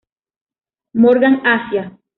Morgan 0.93 1.45
Asia. 1.45 1.95